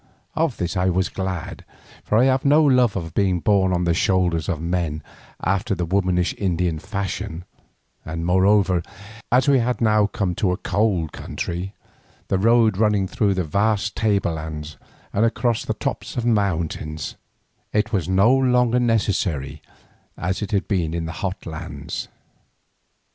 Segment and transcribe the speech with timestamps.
[0.35, 1.63] Of this I was glad,
[2.03, 5.03] for I have no love of being borne on the shoulders of other men
[5.43, 7.45] after the womanish Indian fashion,
[8.03, 8.81] and, moreover,
[9.31, 11.75] as we had now come to a cold country,
[12.29, 14.75] the road running through vast table lands
[15.13, 17.15] and across the tops of mountains,
[17.71, 19.61] it was no longer necessary
[20.17, 22.07] as it had been in the hot lands.